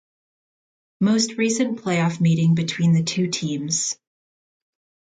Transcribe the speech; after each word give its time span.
Most 0.99 1.33
recent 1.37 1.79
playoff 1.81 2.19
meeting 2.19 2.55
between 2.55 2.93
the 2.93 3.03
two 3.03 3.27
teams. 3.29 3.99